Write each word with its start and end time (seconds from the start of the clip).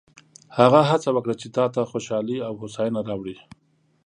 هغه 0.57 0.81
هڅه 0.89 1.09
وکړه 1.13 1.35
چې 1.41 1.47
تا 1.55 1.65
ته 1.73 1.81
خوشحالي 1.91 2.37
او 2.47 2.53
هوساینه 2.61 2.99
راوړي. 3.09 3.35